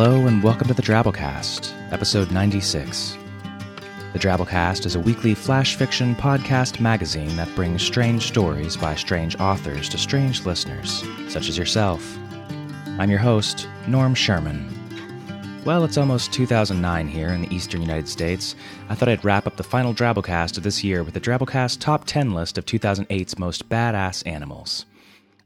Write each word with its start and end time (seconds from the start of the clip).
Hello 0.00 0.28
and 0.28 0.44
welcome 0.44 0.68
to 0.68 0.74
the 0.74 0.80
Drabblecast, 0.80 1.72
episode 1.92 2.30
96. 2.30 3.18
The 4.12 4.18
Drabblecast 4.20 4.86
is 4.86 4.94
a 4.94 5.00
weekly 5.00 5.34
flash 5.34 5.74
fiction 5.74 6.14
podcast 6.14 6.78
magazine 6.78 7.34
that 7.34 7.52
brings 7.56 7.82
strange 7.82 8.28
stories 8.28 8.76
by 8.76 8.94
strange 8.94 9.34
authors 9.40 9.88
to 9.88 9.98
strange 9.98 10.46
listeners, 10.46 11.02
such 11.26 11.48
as 11.48 11.58
yourself. 11.58 12.16
I'm 13.00 13.10
your 13.10 13.18
host, 13.18 13.68
Norm 13.88 14.14
Sherman. 14.14 14.72
Well, 15.64 15.82
it's 15.82 15.98
almost 15.98 16.32
2009 16.32 17.08
here 17.08 17.30
in 17.30 17.42
the 17.42 17.52
eastern 17.52 17.80
United 17.80 18.08
States. 18.08 18.54
I 18.88 18.94
thought 18.94 19.08
I'd 19.08 19.24
wrap 19.24 19.48
up 19.48 19.56
the 19.56 19.64
final 19.64 19.92
Drabblecast 19.92 20.58
of 20.58 20.62
this 20.62 20.84
year 20.84 21.02
with 21.02 21.14
the 21.14 21.20
Drabblecast 21.20 21.80
Top 21.80 22.04
10 22.04 22.34
list 22.34 22.56
of 22.56 22.66
2008's 22.66 23.36
most 23.36 23.68
badass 23.68 24.24
animals. 24.28 24.86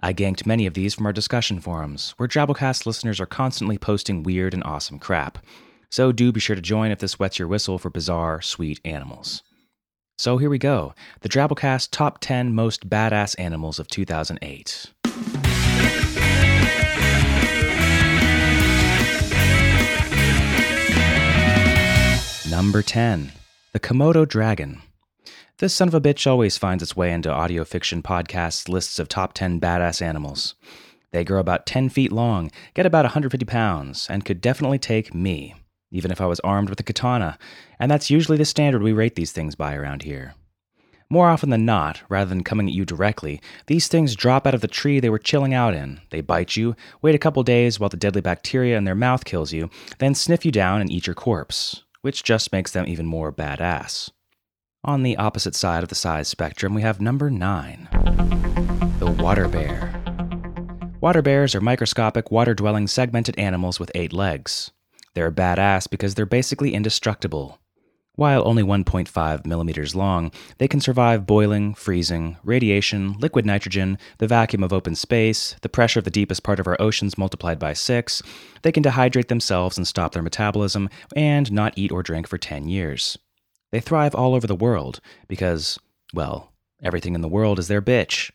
I 0.04 0.12
ganked 0.12 0.46
many 0.46 0.66
of 0.66 0.74
these 0.74 0.94
from 0.94 1.06
our 1.06 1.12
discussion 1.12 1.60
forums, 1.60 2.14
where 2.16 2.28
Drabblecast 2.28 2.86
listeners 2.86 3.20
are 3.20 3.26
constantly 3.26 3.78
posting 3.78 4.24
weird 4.24 4.52
and 4.52 4.64
awesome 4.64 4.98
crap. 4.98 5.38
So 5.90 6.10
do 6.10 6.32
be 6.32 6.40
sure 6.40 6.56
to 6.56 6.62
join 6.62 6.90
if 6.90 6.98
this 6.98 7.20
wets 7.20 7.38
your 7.38 7.46
whistle 7.46 7.78
for 7.78 7.88
bizarre, 7.88 8.42
sweet 8.42 8.80
animals. 8.84 9.44
So 10.18 10.38
here 10.38 10.50
we 10.50 10.58
go 10.58 10.94
the 11.20 11.28
Drabblecast 11.28 11.90
Top 11.92 12.18
10 12.20 12.52
Most 12.52 12.88
Badass 12.88 13.38
Animals 13.38 13.78
of 13.78 13.86
2008. 13.86 14.92
Number 22.50 22.82
10 22.82 23.32
The 23.72 23.80
Komodo 23.80 24.26
Dragon. 24.26 24.82
This 25.58 25.74
son 25.74 25.86
of 25.88 25.94
a 25.94 26.00
bitch 26.00 26.26
always 26.26 26.58
finds 26.58 26.82
its 26.82 26.96
way 26.96 27.12
into 27.12 27.30
audio 27.30 27.64
fiction 27.64 28.02
podcasts' 28.02 28.68
lists 28.68 28.98
of 28.98 29.08
top 29.08 29.32
10 29.32 29.60
badass 29.60 30.02
animals. 30.02 30.54
They 31.12 31.24
grow 31.24 31.38
about 31.38 31.66
10 31.66 31.90
feet 31.90 32.10
long, 32.10 32.50
get 32.74 32.86
about 32.86 33.04
150 33.04 33.44
pounds, 33.44 34.06
and 34.10 34.24
could 34.24 34.40
definitely 34.40 34.78
take 34.78 35.14
me, 35.14 35.54
even 35.90 36.10
if 36.10 36.20
I 36.20 36.26
was 36.26 36.40
armed 36.40 36.70
with 36.70 36.80
a 36.80 36.82
katana, 36.82 37.38
and 37.78 37.90
that's 37.90 38.10
usually 38.10 38.38
the 38.38 38.44
standard 38.44 38.82
we 38.82 38.92
rate 38.92 39.14
these 39.14 39.30
things 39.30 39.54
by 39.54 39.76
around 39.76 40.02
here. 40.02 40.34
More 41.10 41.28
often 41.28 41.50
than 41.50 41.66
not, 41.66 42.00
rather 42.08 42.30
than 42.30 42.42
coming 42.42 42.66
at 42.66 42.72
you 42.72 42.86
directly, 42.86 43.38
these 43.66 43.86
things 43.86 44.16
drop 44.16 44.46
out 44.46 44.54
of 44.54 44.62
the 44.62 44.66
tree 44.66 44.98
they 44.98 45.10
were 45.10 45.18
chilling 45.18 45.52
out 45.52 45.74
in. 45.74 46.00
They 46.08 46.22
bite 46.22 46.56
you, 46.56 46.74
wait 47.02 47.14
a 47.14 47.18
couple 47.18 47.42
days 47.42 47.78
while 47.78 47.90
the 47.90 47.98
deadly 47.98 48.22
bacteria 48.22 48.78
in 48.78 48.84
their 48.84 48.94
mouth 48.94 49.26
kills 49.26 49.52
you, 49.52 49.68
then 49.98 50.14
sniff 50.14 50.46
you 50.46 50.50
down 50.50 50.80
and 50.80 50.90
eat 50.90 51.06
your 51.06 51.14
corpse, 51.14 51.84
which 52.00 52.24
just 52.24 52.50
makes 52.50 52.72
them 52.72 52.88
even 52.88 53.04
more 53.04 53.30
badass. 53.30 54.10
On 54.84 55.04
the 55.04 55.16
opposite 55.16 55.54
side 55.54 55.84
of 55.84 55.90
the 55.90 55.94
size 55.94 56.26
spectrum, 56.26 56.74
we 56.74 56.82
have 56.82 57.00
number 57.00 57.30
9, 57.30 57.88
the 58.98 59.14
water 59.16 59.46
bear. 59.46 59.94
Water 61.00 61.22
bears 61.22 61.54
are 61.54 61.60
microscopic, 61.60 62.32
water 62.32 62.52
dwelling, 62.52 62.88
segmented 62.88 63.38
animals 63.38 63.78
with 63.78 63.92
eight 63.94 64.12
legs. 64.12 64.72
They're 65.14 65.30
badass 65.30 65.88
because 65.88 66.16
they're 66.16 66.26
basically 66.26 66.74
indestructible. 66.74 67.60
While 68.16 68.42
only 68.44 68.64
1.5 68.64 69.46
millimeters 69.46 69.94
long, 69.94 70.32
they 70.58 70.66
can 70.66 70.80
survive 70.80 71.26
boiling, 71.28 71.74
freezing, 71.74 72.38
radiation, 72.42 73.12
liquid 73.20 73.46
nitrogen, 73.46 73.98
the 74.18 74.26
vacuum 74.26 74.64
of 74.64 74.72
open 74.72 74.96
space, 74.96 75.54
the 75.62 75.68
pressure 75.68 76.00
of 76.00 76.04
the 76.04 76.10
deepest 76.10 76.42
part 76.42 76.58
of 76.58 76.66
our 76.66 76.76
oceans 76.82 77.16
multiplied 77.16 77.60
by 77.60 77.72
six. 77.72 78.20
They 78.62 78.72
can 78.72 78.82
dehydrate 78.82 79.28
themselves 79.28 79.76
and 79.76 79.86
stop 79.86 80.12
their 80.12 80.24
metabolism, 80.24 80.90
and 81.14 81.52
not 81.52 81.74
eat 81.76 81.92
or 81.92 82.02
drink 82.02 82.26
for 82.26 82.36
10 82.36 82.66
years. 82.66 83.16
They 83.72 83.80
thrive 83.80 84.14
all 84.14 84.34
over 84.34 84.46
the 84.46 84.54
world 84.54 85.00
because, 85.28 85.78
well, 86.12 86.52
everything 86.82 87.14
in 87.14 87.22
the 87.22 87.28
world 87.28 87.58
is 87.58 87.68
their 87.68 87.80
bitch. 87.80 88.30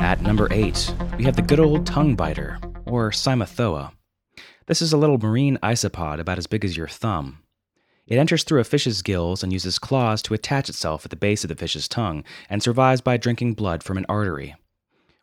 At 0.00 0.20
number 0.20 0.48
8, 0.50 0.94
we 1.16 1.24
have 1.24 1.34
the 1.34 1.42
good 1.42 1.58
old 1.58 1.86
tongue 1.86 2.14
biter, 2.14 2.58
or 2.84 3.10
Cymothoa. 3.10 3.92
This 4.66 4.82
is 4.82 4.92
a 4.92 4.98
little 4.98 5.16
marine 5.16 5.58
isopod 5.62 6.20
about 6.20 6.36
as 6.36 6.46
big 6.46 6.62
as 6.62 6.76
your 6.76 6.88
thumb. 6.88 7.38
It 8.06 8.18
enters 8.18 8.44
through 8.44 8.60
a 8.60 8.64
fish's 8.64 9.00
gills 9.00 9.42
and 9.42 9.50
uses 9.50 9.78
claws 9.78 10.20
to 10.22 10.34
attach 10.34 10.68
itself 10.68 11.06
at 11.06 11.10
the 11.10 11.16
base 11.16 11.42
of 11.42 11.48
the 11.48 11.54
fish's 11.54 11.88
tongue 11.88 12.22
and 12.50 12.62
survives 12.62 13.00
by 13.00 13.16
drinking 13.16 13.54
blood 13.54 13.82
from 13.82 13.96
an 13.96 14.06
artery. 14.10 14.54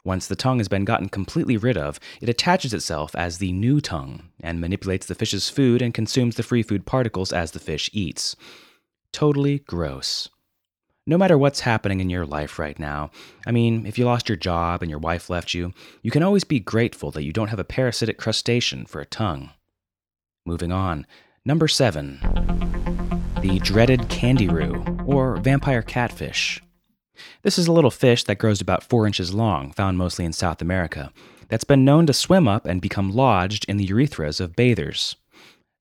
Once 0.04 0.26
the 0.26 0.36
tongue 0.36 0.58
has 0.58 0.68
been 0.68 0.86
gotten 0.86 1.10
completely 1.10 1.58
rid 1.58 1.78
of, 1.78 2.00
it 2.22 2.30
attaches 2.30 2.74
itself 2.74 3.16
as 3.16 3.38
the 3.38 3.52
new 3.52 3.80
tongue 3.80 4.24
and 4.40 4.60
manipulates 4.60 5.06
the 5.06 5.16
fish's 5.16 5.48
food 5.48 5.82
and 5.82 5.94
consumes 5.94 6.36
the 6.36 6.44
free 6.44 6.64
food 6.64 6.88
particles 6.88 7.32
as 7.32 7.52
the 7.52 7.60
fish 7.60 7.88
eats. 7.94 8.36
Totally 9.16 9.60
gross. 9.60 10.28
No 11.08 11.18
matter 11.18 11.38
what's 11.38 11.62
happening 11.62 12.02
in 12.02 12.10
your 12.10 12.26
life 12.26 12.60
right 12.60 12.78
now, 12.78 13.12
I 13.48 13.52
mean, 13.52 13.86
if 13.86 13.98
you 13.98 14.04
lost 14.04 14.28
your 14.28 14.36
job 14.36 14.82
and 14.82 14.90
your 14.90 15.00
wife 15.00 15.30
left 15.30 15.54
you, 15.54 15.74
you 16.02 16.12
can 16.12 16.22
always 16.22 16.44
be 16.44 16.60
grateful 16.60 17.12
that 17.12 17.24
you 17.24 17.32
don't 17.32 17.48
have 17.48 17.58
a 17.58 17.64
parasitic 17.64 18.18
crustacean 18.18 18.86
for 18.86 19.00
a 19.00 19.06
tongue. 19.06 19.52
Moving 20.46 20.74
on. 20.74 21.08
Number 21.46 21.70
7. 21.70 22.20
The 23.40 23.62
dreaded 23.64 24.02
candiru, 24.10 25.08
or 25.08 25.38
vampire 25.38 25.82
catfish. 25.82 26.62
This 27.42 27.58
is 27.58 27.68
a 27.68 27.72
little 27.72 27.92
fish 27.92 28.26
that 28.26 28.38
grows 28.38 28.60
about 28.60 28.84
4 28.84 29.08
inches 29.08 29.34
long, 29.34 29.72
found 29.72 29.98
mostly 29.98 30.26
in 30.26 30.34
South 30.34 30.62
America, 30.62 31.14
that's 31.48 31.64
been 31.64 31.86
known 31.86 32.06
to 32.08 32.14
swim 32.14 32.50
up 32.50 32.66
and 32.66 32.82
become 32.82 33.14
lodged 33.14 33.64
in 33.70 33.78
the 33.78 33.88
urethras 33.88 34.42
of 34.42 34.58
bathers. 34.58 35.16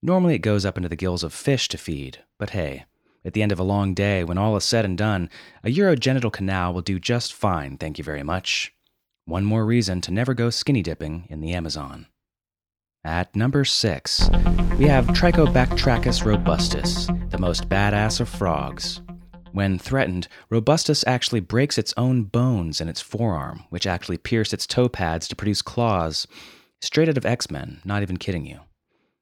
Normally 0.05 0.37
it 0.37 0.39
goes 0.39 0.65
up 0.65 0.77
into 0.77 0.89
the 0.89 0.95
gills 0.95 1.25
of 1.25 1.35
fish 1.35 1.67
to 1.71 1.79
feed, 1.79 2.19
but 2.39 2.51
hey, 2.51 2.85
at 3.25 3.33
the 3.33 3.43
end 3.43 3.53
of 3.53 3.59
a 3.59 3.65
long 3.65 3.95
day, 3.95 4.23
when 4.25 4.39
all 4.39 4.57
is 4.57 4.65
said 4.65 4.85
and 4.85 4.99
done, 4.99 5.31
a 5.63 5.69
urogenital 5.69 6.33
canal 6.33 6.75
will 6.75 6.83
do 6.83 7.01
just 7.01 7.33
fine, 7.33 7.79
thank 7.79 7.99
you 7.99 8.05
very 8.05 8.23
much. 8.23 8.73
One 9.25 9.45
more 9.45 9.65
reason 9.65 10.01
to 10.03 10.13
never 10.13 10.35
go 10.35 10.51
skinny 10.51 10.83
dipping 10.83 11.27
in 11.31 11.41
the 11.41 11.55
Amazon. 11.55 12.07
At 13.03 13.35
number 13.35 13.65
6, 13.65 14.31
we 14.79 14.87
have 14.87 15.07
Trichobatrachus 15.09 16.25
robustus, 16.25 17.07
the 17.31 17.39
most 17.39 17.69
badass 17.69 18.21
of 18.21 18.29
frogs. 18.29 19.01
When 19.53 19.79
threatened, 19.79 20.27
Robustus 20.51 21.05
actually 21.07 21.39
breaks 21.39 21.79
its 21.79 21.95
own 21.97 22.25
bones 22.25 22.81
in 22.81 22.89
its 22.89 23.01
forearm, 23.01 23.63
which 23.71 23.87
actually 23.87 24.19
pierce 24.19 24.53
its 24.53 24.67
toe 24.67 24.89
pads 24.89 25.29
to 25.29 25.37
produce 25.37 25.63
claws. 25.63 26.27
Straight 26.81 27.09
out 27.09 27.17
of 27.17 27.25
X 27.25 27.51
Men, 27.53 27.81
not 27.85 28.03
even 28.03 28.17
kidding 28.17 28.47
you. 28.47 28.61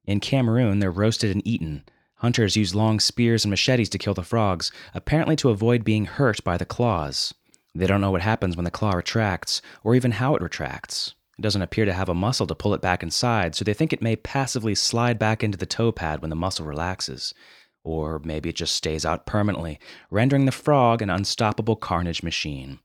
In 0.07 0.21
Cameroon, 0.21 0.79
they're 0.79 0.91
roasted 0.91 1.33
and 1.33 1.47
eaten, 1.47 1.85
Hunters 2.23 2.57
use 2.57 2.73
long 2.73 3.01
spears 3.01 3.45
and 3.45 3.51
machetes 3.51 3.89
to 3.89 3.99
kill 3.99 4.15
the 4.15 4.23
frogs, 4.23 4.71
apparently 4.95 5.35
to 5.35 5.51
avoid 5.51 5.83
being 5.83 6.05
hurt 6.05 6.43
by 6.45 6.57
the 6.57 6.65
claws. 6.65 7.35
They 7.75 7.89
don't 7.89 8.01
know 8.01 8.13
what 8.13 8.23
happens 8.23 8.57
when 8.57 8.65
the 8.65 8.71
claw 8.71 8.93
retracts, 8.93 9.61
or 9.83 9.97
even 9.97 10.13
how 10.13 10.37
it 10.37 10.43
retracts. 10.43 11.17
It 11.37 11.43
doesn't 11.43 11.63
appear 11.63 11.85
to 11.85 11.93
have 11.93 12.09
a 12.09 12.15
muscle 12.15 12.47
to 12.47 12.55
pull 12.55 12.75
it 12.75 12.81
back 12.81 13.03
inside, 13.03 13.57
so 13.57 13.65
they 13.65 13.75
think 13.75 13.93
it 13.93 14.03
may 14.03 14.15
passively 14.15 14.77
slide 14.77 15.19
back 15.19 15.43
into 15.43 15.59
the 15.59 15.67
toe 15.67 15.91
pad 15.91 16.23
when 16.23 16.31
the 16.31 16.37
muscle 16.37 16.65
relaxes. 16.65 17.35
Or 17.83 18.21
maybe 18.21 18.51
it 18.51 18.55
just 18.55 18.77
stays 18.77 19.05
out 19.05 19.27
permanently, 19.27 19.81
rendering 20.09 20.45
the 20.45 20.53
frog 20.53 21.03
an 21.03 21.11
unstoppable 21.11 21.75
carnage 21.75 22.23
machine. 22.23 22.79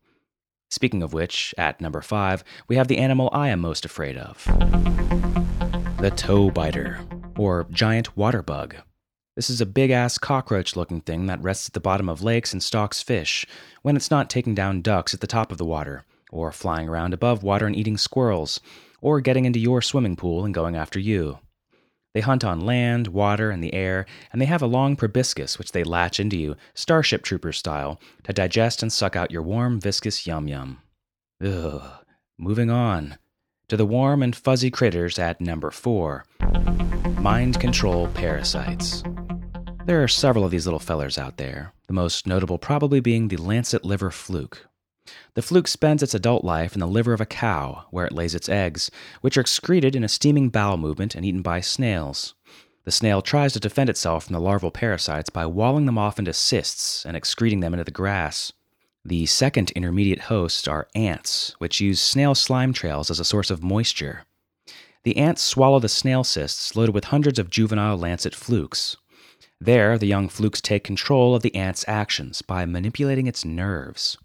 Speaking 0.71 1.03
of 1.03 1.13
which, 1.13 1.53
at 1.59 1.79
number 1.79 2.01
5, 2.01 2.43
we 2.67 2.75
have 2.77 2.87
the 2.87 2.97
animal 2.97 3.29
I 3.31 3.49
am 3.49 3.59
most 3.59 3.85
afraid 3.85 4.17
of 4.17 4.43
the 6.01 6.11
toe 6.15 6.49
biter, 6.49 6.99
or 7.37 7.67
giant 7.69 8.17
water 8.17 8.41
bug. 8.41 8.77
This 9.37 9.51
is 9.51 9.61
a 9.61 9.67
big 9.67 9.91
ass 9.91 10.17
cockroach 10.17 10.75
looking 10.75 10.99
thing 10.99 11.27
that 11.27 11.43
rests 11.43 11.69
at 11.69 11.73
the 11.73 11.79
bottom 11.79 12.09
of 12.09 12.23
lakes 12.23 12.53
and 12.53 12.63
stalks 12.63 13.03
fish 13.03 13.45
when 13.83 13.95
it's 13.95 14.09
not 14.09 14.31
taking 14.31 14.55
down 14.55 14.81
ducks 14.81 15.13
at 15.13 15.19
the 15.19 15.27
top 15.27 15.51
of 15.51 15.59
the 15.59 15.63
water, 15.63 16.05
or 16.31 16.51
flying 16.51 16.89
around 16.89 17.13
above 17.13 17.43
water 17.43 17.67
and 17.67 17.75
eating 17.75 17.97
squirrels, 17.97 18.59
or 18.99 19.21
getting 19.21 19.45
into 19.45 19.59
your 19.59 19.79
swimming 19.79 20.15
pool 20.15 20.43
and 20.43 20.55
going 20.55 20.75
after 20.75 20.97
you. 20.97 21.37
They 22.15 22.21
hunt 22.21 22.43
on 22.43 22.61
land, 22.61 23.09
water, 23.09 23.51
and 23.51 23.63
the 23.63 23.75
air, 23.75 24.07
and 24.33 24.41
they 24.41 24.47
have 24.47 24.63
a 24.63 24.65
long 24.65 24.95
proboscis 24.95 25.59
which 25.59 25.71
they 25.71 25.83
latch 25.83 26.19
into 26.19 26.35
you, 26.35 26.55
Starship 26.73 27.21
Trooper 27.21 27.51
style, 27.51 28.01
to 28.23 28.33
digest 28.33 28.81
and 28.81 28.91
suck 28.91 29.15
out 29.15 29.29
your 29.29 29.43
warm, 29.43 29.79
viscous 29.79 30.25
yum 30.25 30.47
yum. 30.47 30.81
Ugh. 31.45 31.83
Moving 32.39 32.71
on. 32.71 33.19
To 33.69 33.77
the 33.77 33.85
warm 33.85 34.23
and 34.23 34.35
fuzzy 34.35 34.71
critters 34.71 35.19
at 35.19 35.39
number 35.39 35.69
4 35.69 36.25
Mind 37.19 37.59
Control 37.59 38.07
Parasites. 38.07 39.03
There 39.87 40.03
are 40.03 40.09
several 40.09 40.43
of 40.43 40.51
these 40.51 40.65
little 40.65 40.81
fellers 40.81 41.17
out 41.17 41.37
there, 41.37 41.71
the 41.87 41.93
most 41.93 42.27
notable 42.27 42.57
probably 42.57 42.99
being 42.99 43.29
the 43.29 43.37
lancet 43.37 43.85
liver 43.85 44.11
fluke. 44.11 44.67
The 45.33 45.41
fluke 45.41 45.69
spends 45.69 46.03
its 46.03 46.13
adult 46.13 46.43
life 46.43 46.73
in 46.73 46.81
the 46.81 46.87
liver 46.87 47.13
of 47.13 47.21
a 47.21 47.25
cow, 47.25 47.85
where 47.89 48.05
it 48.05 48.11
lays 48.11 48.35
its 48.35 48.49
eggs, 48.49 48.91
which 49.21 49.37
are 49.37 49.41
excreted 49.41 49.95
in 49.95 50.03
a 50.03 50.09
steaming 50.09 50.49
bowel 50.49 50.75
movement 50.75 51.15
and 51.15 51.23
eaten 51.25 51.41
by 51.41 51.61
snails. 51.61 52.33
The 52.83 52.91
snail 52.91 53.21
tries 53.21 53.53
to 53.53 53.61
defend 53.61 53.89
itself 53.89 54.25
from 54.25 54.33
the 54.33 54.41
larval 54.41 54.71
parasites 54.71 55.29
by 55.29 55.45
walling 55.45 55.85
them 55.85 55.97
off 55.97 56.19
into 56.19 56.33
cysts 56.33 57.05
and 57.05 57.15
excreting 57.15 57.61
them 57.61 57.73
into 57.73 57.85
the 57.85 57.91
grass. 57.91 58.51
The 59.05 59.25
second 59.25 59.71
intermediate 59.71 60.23
hosts 60.23 60.67
are 60.67 60.89
ants, 60.95 61.55
which 61.59 61.79
use 61.79 62.01
snail 62.01 62.35
slime 62.35 62.73
trails 62.73 63.09
as 63.09 63.21
a 63.21 63.23
source 63.23 63.49
of 63.49 63.63
moisture. 63.63 64.25
The 65.03 65.15
ants 65.15 65.43
swallow 65.43 65.79
the 65.79 65.87
snail 65.87 66.25
cysts 66.25 66.75
loaded 66.75 66.93
with 66.93 67.05
hundreds 67.05 67.39
of 67.39 67.49
juvenile 67.49 67.95
lancet 67.95 68.35
flukes. 68.35 68.97
There, 69.59 69.97
the 69.97 70.05
young 70.05 70.29
flukes 70.29 70.61
take 70.61 70.83
control 70.83 71.33
of 71.33 71.41
the 71.41 71.55
ant's 71.55 71.83
actions 71.87 72.41
by 72.41 72.65
manipulating 72.65 73.27
its 73.27 73.43
nerves. 73.43 74.17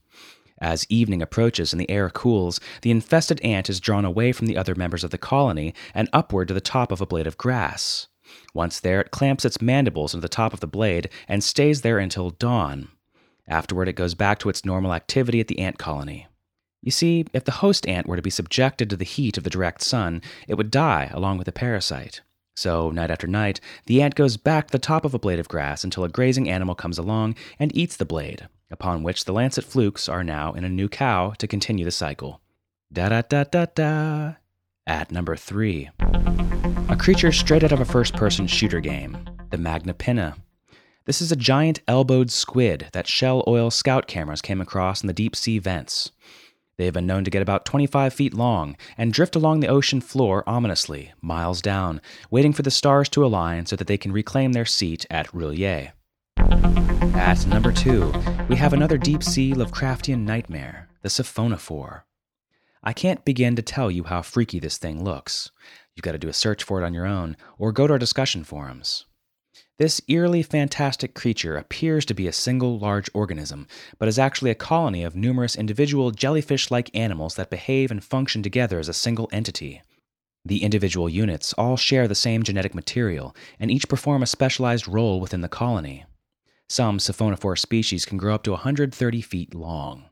As 0.61 0.87
evening 0.88 1.23
approaches 1.23 1.73
and 1.73 1.81
the 1.81 1.90
air 1.90 2.08
cools, 2.11 2.61
the 2.82 2.90
infested 2.90 3.40
ant 3.40 3.69
is 3.69 3.81
drawn 3.81 4.05
away 4.05 4.31
from 4.32 4.46
the 4.46 4.56
other 4.56 4.75
members 4.75 5.02
of 5.02 5.11
the 5.11 5.19
colony 5.19 5.75
and 5.94 6.08
upward 6.12 6.49
to 6.49 6.55
the 6.55 6.61
top 6.61 6.93
of 6.93 7.00
a 7.00 7.06
blade 7.06 7.26
of 7.26 7.38
grass. 7.38 8.06
Once 8.55 8.79
there, 8.79 9.00
it 9.00 9.11
clamps 9.11 9.44
its 9.44 9.61
mandibles 9.61 10.14
into 10.14 10.23
the 10.23 10.29
top 10.29 10.52
of 10.52 10.61
the 10.61 10.67
blade 10.67 11.08
and 11.26 11.43
stays 11.43 11.81
there 11.81 11.99
until 11.99 12.31
dawn. 12.31 12.88
Afterward, 13.49 13.88
it 13.88 13.94
goes 13.94 14.14
back 14.14 14.38
to 14.38 14.49
its 14.49 14.64
normal 14.64 14.94
activity 14.94 15.40
at 15.40 15.49
the 15.49 15.58
ant 15.58 15.78
colony. 15.78 16.28
You 16.81 16.90
see, 16.90 17.25
if 17.32 17.44
the 17.44 17.52
host 17.52 17.87
ant 17.88 18.06
were 18.06 18.17
to 18.17 18.23
be 18.23 18.31
subjected 18.31 18.88
to 18.90 18.96
the 18.96 19.05
heat 19.05 19.37
of 19.37 19.44
the 19.44 19.50
direct 19.50 19.82
sun, 19.82 20.23
it 20.46 20.55
would 20.55 20.70
die 20.70 21.11
along 21.12 21.38
with 21.38 21.46
the 21.46 21.52
parasite. 21.52 22.20
So, 22.54 22.90
night 22.90 23.10
after 23.10 23.26
night, 23.26 23.60
the 23.87 24.02
ant 24.02 24.14
goes 24.14 24.37
back 24.37 24.66
to 24.66 24.72
the 24.72 24.78
top 24.78 25.04
of 25.04 25.14
a 25.14 25.19
blade 25.19 25.38
of 25.38 25.49
grass 25.49 25.84
until 25.84 26.04
a 26.04 26.08
grazing 26.08 26.49
animal 26.49 26.75
comes 26.75 26.99
along 26.99 27.34
and 27.58 27.75
eats 27.76 27.96
the 27.96 28.04
blade, 28.04 28.46
upon 28.70 29.02
which 29.02 29.25
the 29.25 29.32
lancet 29.32 29.64
flukes 29.64 30.08
are 30.08 30.25
now 30.25 30.52
in 30.52 30.64
a 30.64 30.69
new 30.69 30.88
cow 30.88 31.31
to 31.38 31.46
continue 31.46 31.84
the 31.84 31.90
cycle. 31.90 32.40
Da 32.93 33.08
da 33.08 33.22
da 33.22 33.44
da 33.44 33.66
da. 33.75 34.34
At 34.87 35.10
number 35.10 35.37
three, 35.37 35.90
a 36.88 36.96
creature 36.96 37.32
straight 37.32 37.64
out 37.64 37.72
of 37.72 37.81
a 37.81 37.87
first 37.87 38.14
person 38.14 38.46
shooter 38.46 38.81
game, 38.81 39.16
the 39.50 39.56
Magnapinna. 39.56 40.37
This 41.04 41.22
is 41.22 41.32
a 41.32 41.37
giant 41.37 41.81
elbowed 41.88 42.31
squid 42.31 42.88
that 42.93 43.08
Shell 43.08 43.44
Oil 43.46 43.70
scout 43.70 44.06
cameras 44.06 44.43
came 44.43 44.60
across 44.60 45.02
in 45.02 45.06
the 45.06 45.12
deep 45.12 45.34
sea 45.34 45.58
vents. 45.58 46.12
They 46.77 46.87
have 46.87 46.95
been 46.95 47.07
known 47.07 47.25
to 47.25 47.31
get 47.31 47.43
about 47.43 47.65
25 47.65 48.15
feet 48.15 48.35
long 48.35 48.77
and 48.97 49.13
drift 49.13 49.37
along 49.37 49.61
the 49.61 49.69
ocean 49.69 50.01
floor 50.01 50.43
ominously, 50.47 51.13
miles 51.21 51.61
down, 51.61 52.01
waiting 52.31 52.53
for 52.53 52.63
the 52.63 52.71
stars 52.71 53.09
to 53.11 53.25
align 53.25 53.67
so 53.67 53.77
that 53.77 53.87
they 53.87 53.99
can 53.99 54.13
reclaim 54.13 54.53
their 54.53 54.65
seat 54.65 55.07
at 55.11 55.29
R'lyeh. 55.29 55.93
At 57.15 57.47
number 57.47 57.73
two, 57.73 58.13
we 58.49 58.57
have 58.57 58.73
another 58.73 58.99
deep 58.99 59.23
sea 59.23 59.53
Lovecraftian 59.53 60.21
nightmare, 60.21 60.89
the 61.03 61.09
Siphonophore. 61.09 62.03
I 62.83 62.93
can't 62.93 63.25
begin 63.25 63.55
to 63.57 63.63
tell 63.63 63.91
you 63.91 64.05
how 64.05 64.23
freaky 64.23 64.59
this 64.59 64.79
thing 64.79 65.05
looks. 65.05 65.51
You've 65.95 66.03
got 66.03 66.13
to 66.13 66.19
do 66.19 66.29
a 66.29 66.33
search 66.33 66.65
for 66.65 66.83
it 66.83 66.85
on 66.85 66.95
your 66.95 67.07
own, 67.07 67.37
or 67.59 67.71
go 67.71 67.87
to 67.87 67.93
our 67.93 67.99
discussion 67.99 68.45
forums. 68.45 69.05
This 69.82 70.00
eerily 70.06 70.44
fantastic 70.44 71.12
creature 71.12 71.56
appears 71.56 72.05
to 72.05 72.14
be 72.14 72.29
a 72.29 72.32
single 72.32 72.79
large 72.79 73.11
organism, 73.12 73.67
but 73.99 74.06
is 74.06 74.17
actually 74.17 74.52
a 74.52 74.55
colony 74.55 75.02
of 75.02 75.17
numerous 75.17 75.56
individual 75.56 76.12
jellyfish 76.12 76.70
like 76.70 76.94
animals 76.94 77.34
that 77.34 77.50
behave 77.50 77.90
and 77.90 78.05
function 78.05 78.44
together 78.44 78.79
as 78.79 78.88
a 78.88 78.93
single 78.93 79.29
entity. 79.32 79.82
The 80.44 80.62
individual 80.62 81.08
units 81.08 81.52
all 81.55 81.76
share 81.76 82.06
the 82.06 82.14
same 82.14 82.44
genetic 82.44 82.76
material, 82.76 83.34
and 83.58 83.73
each 83.73 83.88
perform 83.88 84.23
a 84.23 84.26
specialized 84.26 84.87
role 84.87 85.19
within 85.19 85.40
the 85.40 85.49
colony. 85.49 86.05
Some 86.69 86.99
siphonophore 86.99 87.58
species 87.58 88.05
can 88.05 88.19
grow 88.19 88.37
up 88.37 88.44
to 88.44 88.52
130 88.52 89.20
feet 89.20 89.52
long. 89.52 90.05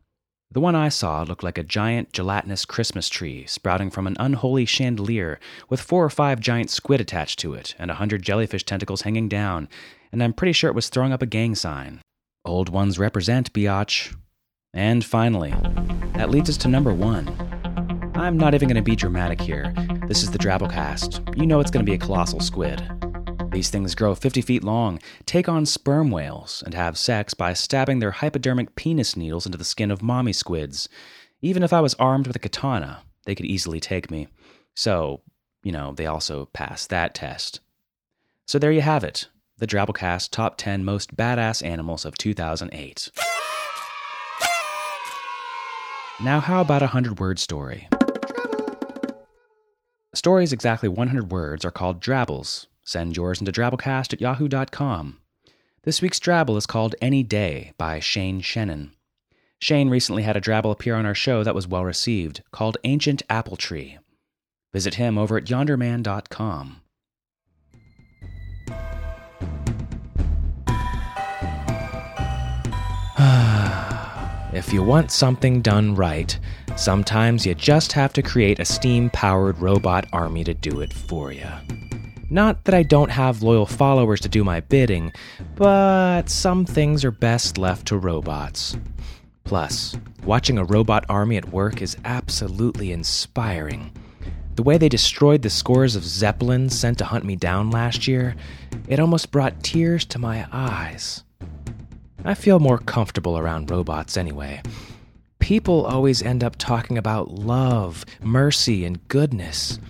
The 0.52 0.60
one 0.60 0.74
I 0.74 0.88
saw 0.88 1.22
looked 1.22 1.44
like 1.44 1.58
a 1.58 1.62
giant 1.62 2.12
gelatinous 2.12 2.64
Christmas 2.64 3.08
tree 3.08 3.46
sprouting 3.46 3.88
from 3.88 4.08
an 4.08 4.16
unholy 4.18 4.64
chandelier 4.64 5.38
with 5.68 5.80
four 5.80 6.04
or 6.04 6.10
five 6.10 6.40
giant 6.40 6.70
squid 6.70 7.00
attached 7.00 7.38
to 7.40 7.54
it 7.54 7.76
and 7.78 7.88
a 7.88 7.94
hundred 7.94 8.22
jellyfish 8.22 8.64
tentacles 8.64 9.02
hanging 9.02 9.28
down, 9.28 9.68
and 10.10 10.20
I'm 10.20 10.32
pretty 10.32 10.52
sure 10.52 10.68
it 10.68 10.74
was 10.74 10.88
throwing 10.88 11.12
up 11.12 11.22
a 11.22 11.26
gang 11.26 11.54
sign. 11.54 12.00
Old 12.44 12.68
ones 12.68 12.98
represent, 12.98 13.52
biatch. 13.52 14.12
And 14.74 15.04
finally, 15.04 15.54
that 16.14 16.30
leads 16.30 16.50
us 16.50 16.56
to 16.58 16.68
number 16.68 16.92
one. 16.92 17.28
I'm 18.16 18.36
not 18.36 18.54
even 18.54 18.68
going 18.68 18.74
to 18.74 18.82
be 18.82 18.96
dramatic 18.96 19.40
here. 19.40 19.72
This 20.08 20.24
is 20.24 20.32
the 20.32 20.38
Drabblecast. 20.38 21.38
You 21.38 21.46
know 21.46 21.60
it's 21.60 21.70
going 21.70 21.86
to 21.86 21.90
be 21.90 21.94
a 21.94 21.98
colossal 21.98 22.40
squid. 22.40 22.82
These 23.52 23.70
things 23.70 23.96
grow 23.96 24.14
50 24.14 24.42
feet 24.42 24.62
long, 24.62 25.00
take 25.26 25.48
on 25.48 25.66
sperm 25.66 26.12
whales, 26.12 26.62
and 26.64 26.72
have 26.74 26.96
sex 26.96 27.34
by 27.34 27.52
stabbing 27.52 27.98
their 27.98 28.12
hypodermic 28.12 28.76
penis 28.76 29.16
needles 29.16 29.44
into 29.44 29.58
the 29.58 29.64
skin 29.64 29.90
of 29.90 30.02
mommy 30.02 30.32
squids. 30.32 30.88
Even 31.42 31.64
if 31.64 31.72
I 31.72 31.80
was 31.80 31.94
armed 31.94 32.28
with 32.28 32.36
a 32.36 32.40
katana, 32.40 33.02
they 33.24 33.34
could 33.34 33.46
easily 33.46 33.80
take 33.80 34.08
me. 34.10 34.28
So, 34.74 35.22
you 35.64 35.72
know, 35.72 35.92
they 35.92 36.06
also 36.06 36.46
pass 36.52 36.86
that 36.86 37.12
test. 37.12 37.60
So 38.46 38.58
there 38.58 38.72
you 38.72 38.82
have 38.82 39.02
it 39.04 39.28
the 39.58 39.66
Drabblecast 39.66 40.30
Top 40.30 40.56
10 40.56 40.84
Most 40.86 41.14
Badass 41.14 41.62
Animals 41.62 42.06
of 42.06 42.16
2008. 42.16 43.10
Now, 46.22 46.40
how 46.40 46.62
about 46.62 46.80
a 46.82 46.86
100 46.86 47.18
word 47.18 47.38
story? 47.38 47.88
Stories 50.14 50.52
exactly 50.52 50.88
100 50.88 51.30
words 51.30 51.64
are 51.64 51.70
called 51.70 52.00
drabbles, 52.00 52.68
Send 52.84 53.16
yours 53.16 53.40
into 53.40 53.52
drabblecast 53.52 54.12
at 54.12 54.20
yahoo.com. 54.20 55.18
This 55.82 56.02
week's 56.02 56.20
drabble 56.20 56.56
is 56.56 56.66
called 56.66 56.94
Any 57.00 57.22
Day 57.22 57.72
by 57.78 58.00
Shane 58.00 58.42
Shennen. 58.42 58.90
Shane 59.60 59.88
recently 59.90 60.22
had 60.22 60.36
a 60.36 60.40
drabble 60.40 60.72
appear 60.72 60.94
on 60.94 61.06
our 61.06 61.14
show 61.14 61.44
that 61.44 61.54
was 61.54 61.68
well 61.68 61.84
received, 61.84 62.42
called 62.50 62.76
Ancient 62.84 63.22
Apple 63.28 63.56
Tree. 63.56 63.98
Visit 64.72 64.94
him 64.94 65.18
over 65.18 65.36
at 65.36 65.44
yonderman.com. 65.44 66.80
if 74.54 74.72
you 74.72 74.82
want 74.82 75.10
something 75.10 75.60
done 75.60 75.94
right, 75.94 76.38
sometimes 76.76 77.44
you 77.44 77.54
just 77.54 77.92
have 77.92 78.12
to 78.14 78.22
create 78.22 78.60
a 78.60 78.64
steam 78.64 79.10
powered 79.10 79.58
robot 79.58 80.06
army 80.12 80.44
to 80.44 80.54
do 80.54 80.80
it 80.80 80.92
for 80.92 81.32
you. 81.32 81.48
Not 82.32 82.64
that 82.64 82.74
I 82.74 82.84
don't 82.84 83.10
have 83.10 83.42
loyal 83.42 83.66
followers 83.66 84.20
to 84.20 84.28
do 84.28 84.44
my 84.44 84.60
bidding, 84.60 85.12
but 85.56 86.28
some 86.28 86.64
things 86.64 87.04
are 87.04 87.10
best 87.10 87.58
left 87.58 87.88
to 87.88 87.98
robots. 87.98 88.76
Plus, 89.42 89.96
watching 90.24 90.56
a 90.56 90.64
robot 90.64 91.04
army 91.08 91.36
at 91.36 91.52
work 91.52 91.82
is 91.82 91.96
absolutely 92.04 92.92
inspiring. 92.92 93.92
The 94.54 94.62
way 94.62 94.78
they 94.78 94.88
destroyed 94.88 95.42
the 95.42 95.50
scores 95.50 95.96
of 95.96 96.04
Zeppelins 96.04 96.78
sent 96.78 96.98
to 96.98 97.04
hunt 97.04 97.24
me 97.24 97.34
down 97.34 97.72
last 97.72 98.06
year, 98.06 98.36
it 98.86 99.00
almost 99.00 99.32
brought 99.32 99.64
tears 99.64 100.04
to 100.04 100.20
my 100.20 100.46
eyes. 100.52 101.24
I 102.24 102.34
feel 102.34 102.60
more 102.60 102.78
comfortable 102.78 103.38
around 103.38 103.70
robots 103.72 104.16
anyway. 104.16 104.62
People 105.40 105.84
always 105.84 106.22
end 106.22 106.44
up 106.44 106.54
talking 106.56 106.96
about 106.96 107.32
love, 107.32 108.04
mercy, 108.22 108.84
and 108.84 109.08
goodness. 109.08 109.80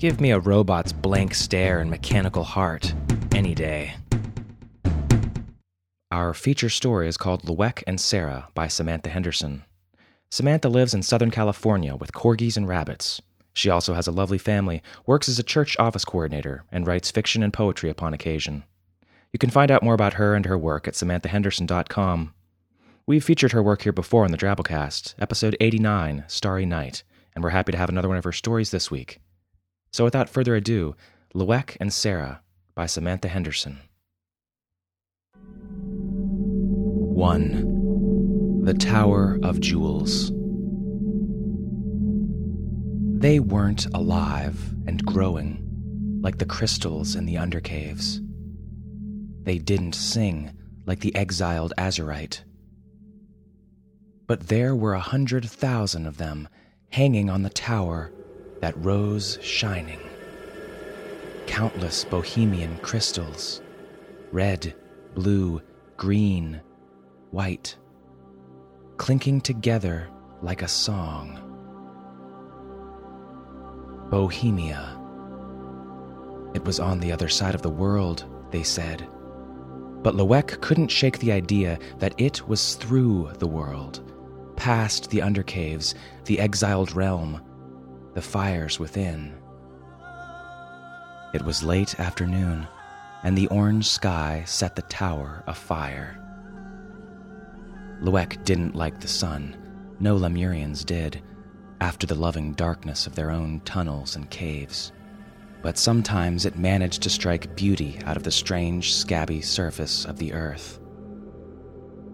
Give 0.00 0.18
me 0.18 0.30
a 0.30 0.38
robot's 0.38 0.94
blank 0.94 1.34
stare 1.34 1.78
and 1.78 1.90
mechanical 1.90 2.42
heart 2.42 2.94
any 3.34 3.54
day. 3.54 3.96
Our 6.10 6.32
feature 6.32 6.70
story 6.70 7.06
is 7.06 7.18
called 7.18 7.42
Luec 7.42 7.82
and 7.86 8.00
Sarah 8.00 8.48
by 8.54 8.66
Samantha 8.66 9.10
Henderson. 9.10 9.62
Samantha 10.30 10.70
lives 10.70 10.94
in 10.94 11.02
Southern 11.02 11.30
California 11.30 11.96
with 11.96 12.14
corgis 12.14 12.56
and 12.56 12.66
rabbits. 12.66 13.20
She 13.52 13.68
also 13.68 13.92
has 13.92 14.06
a 14.06 14.10
lovely 14.10 14.38
family, 14.38 14.82
works 15.04 15.28
as 15.28 15.38
a 15.38 15.42
church 15.42 15.76
office 15.78 16.06
coordinator, 16.06 16.64
and 16.72 16.86
writes 16.86 17.10
fiction 17.10 17.42
and 17.42 17.52
poetry 17.52 17.90
upon 17.90 18.14
occasion. 18.14 18.64
You 19.34 19.38
can 19.38 19.50
find 19.50 19.70
out 19.70 19.82
more 19.82 19.92
about 19.92 20.14
her 20.14 20.34
and 20.34 20.46
her 20.46 20.56
work 20.56 20.88
at 20.88 20.94
samanthahenderson.com. 20.94 22.32
We've 23.04 23.22
featured 23.22 23.52
her 23.52 23.62
work 23.62 23.82
here 23.82 23.92
before 23.92 24.24
on 24.24 24.30
the 24.30 24.38
Drabblecast, 24.38 25.16
episode 25.18 25.58
89, 25.60 26.24
Starry 26.26 26.64
Night, 26.64 27.02
and 27.34 27.44
we're 27.44 27.50
happy 27.50 27.72
to 27.72 27.78
have 27.78 27.90
another 27.90 28.08
one 28.08 28.16
of 28.16 28.24
her 28.24 28.32
stories 28.32 28.70
this 28.70 28.90
week. 28.90 29.20
So 29.92 30.04
without 30.04 30.28
further 30.28 30.54
ado, 30.54 30.94
Luec 31.34 31.76
and 31.80 31.92
Sarah 31.92 32.42
by 32.74 32.86
Samantha 32.86 33.26
Henderson. 33.28 33.80
1. 37.20 38.62
The 38.64 38.74
Tower 38.74 39.38
of 39.42 39.58
Jewels. 39.60 40.30
They 43.20 43.40
weren't 43.40 43.86
alive 43.92 44.74
and 44.86 45.04
growing 45.04 45.66
like 46.22 46.38
the 46.38 46.46
crystals 46.46 47.16
in 47.16 47.26
the 47.26 47.34
undercaves. 47.34 48.20
They 49.44 49.58
didn't 49.58 49.94
sing 49.94 50.52
like 50.86 51.00
the 51.00 51.14
exiled 51.14 51.72
Azurite. 51.76 52.42
But 54.26 54.48
there 54.48 54.74
were 54.76 54.94
a 54.94 55.00
hundred 55.00 55.48
thousand 55.48 56.06
of 56.06 56.16
them 56.18 56.48
hanging 56.90 57.28
on 57.28 57.42
the 57.42 57.50
tower 57.50 58.12
that 58.60 58.76
rose 58.84 59.38
shining. 59.42 60.00
Countless 61.46 62.04
bohemian 62.04 62.76
crystals 62.78 63.60
red, 64.32 64.74
blue, 65.14 65.60
green, 65.96 66.60
white, 67.32 67.76
clinking 68.96 69.40
together 69.40 70.08
like 70.42 70.62
a 70.62 70.68
song. 70.68 71.46
Bohemia. 74.10 74.96
It 76.54 76.64
was 76.64 76.80
on 76.80 77.00
the 77.00 77.12
other 77.12 77.28
side 77.28 77.54
of 77.54 77.62
the 77.62 77.70
world, 77.70 78.24
they 78.50 78.62
said. 78.62 79.08
But 80.02 80.14
Luec 80.14 80.60
couldn't 80.60 80.88
shake 80.88 81.18
the 81.18 81.32
idea 81.32 81.78
that 81.98 82.14
it 82.18 82.46
was 82.48 82.74
through 82.76 83.32
the 83.38 83.46
world, 83.46 84.00
past 84.56 85.10
the 85.10 85.18
undercaves, 85.18 85.94
the 86.24 86.40
exiled 86.40 86.92
realm, 86.92 87.40
the 88.14 88.22
fires 88.22 88.78
within. 88.78 89.34
It 91.32 91.42
was 91.42 91.62
late 91.62 91.98
afternoon, 92.00 92.66
and 93.22 93.36
the 93.36 93.46
orange 93.48 93.88
sky 93.88 94.42
set 94.46 94.74
the 94.74 94.82
tower 94.82 95.44
afire. 95.46 96.16
Luec 98.02 98.44
didn't 98.44 98.74
like 98.74 99.00
the 99.00 99.08
sun, 99.08 99.56
No 100.00 100.16
Lemurians 100.16 100.84
did, 100.84 101.22
after 101.80 102.06
the 102.06 102.14
loving 102.14 102.54
darkness 102.54 103.06
of 103.06 103.14
their 103.14 103.30
own 103.30 103.60
tunnels 103.60 104.16
and 104.16 104.28
caves. 104.30 104.92
But 105.62 105.78
sometimes 105.78 106.46
it 106.46 106.58
managed 106.58 107.02
to 107.02 107.10
strike 107.10 107.54
beauty 107.54 107.98
out 108.04 108.16
of 108.16 108.22
the 108.22 108.30
strange, 108.30 108.94
scabby 108.94 109.42
surface 109.42 110.06
of 110.06 110.16
the 110.18 110.32
earth. 110.32 110.80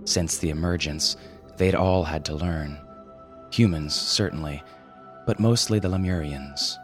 Since 0.05 0.39
the 0.39 0.51
emergence, 0.51 1.17
they'd 1.57 1.75
all 1.75 2.05
had 2.05 2.25
to 2.27 2.35
learn. 2.35 2.79
Humans, 3.53 3.95
certainly, 3.95 4.63
but 5.27 5.41
mostly 5.41 5.79
the 5.79 5.89
Lemurians. 5.89 6.79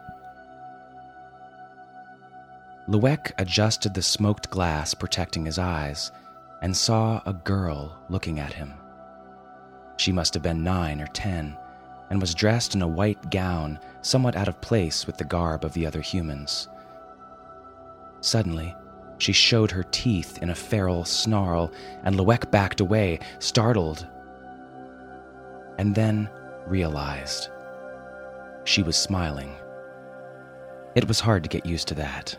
Luec 2.89 3.31
adjusted 3.37 3.93
the 3.93 4.01
smoked 4.01 4.49
glass 4.49 4.93
protecting 4.93 5.45
his 5.45 5.57
eyes 5.57 6.11
and 6.61 6.75
saw 6.75 7.21
a 7.25 7.33
girl 7.33 7.97
looking 8.09 8.39
at 8.39 8.53
him. 8.53 8.73
She 9.95 10.11
must 10.11 10.33
have 10.33 10.43
been 10.43 10.63
nine 10.63 10.99
or 10.99 11.07
ten 11.07 11.57
and 12.09 12.19
was 12.19 12.35
dressed 12.35 12.75
in 12.75 12.81
a 12.81 12.87
white 12.87 13.31
gown, 13.31 13.79
somewhat 14.01 14.35
out 14.35 14.49
of 14.49 14.59
place 14.61 15.07
with 15.07 15.17
the 15.17 15.23
garb 15.23 15.63
of 15.63 15.73
the 15.73 15.87
other 15.87 16.01
humans. 16.01 16.67
Suddenly, 18.19 18.75
she 19.17 19.31
showed 19.31 19.71
her 19.71 19.83
teeth 19.83 20.39
in 20.41 20.49
a 20.49 20.55
feral 20.55 21.05
snarl, 21.05 21.71
and 22.03 22.15
Luec 22.15 22.51
backed 22.51 22.81
away, 22.81 23.19
startled, 23.39 24.05
and 25.77 25.95
then 25.95 26.29
realized 26.67 27.49
she 28.65 28.83
was 28.83 28.97
smiling. 28.97 29.55
It 30.95 31.07
was 31.07 31.19
hard 31.19 31.43
to 31.43 31.49
get 31.49 31.65
used 31.65 31.87
to 31.89 31.95
that. 31.95 32.37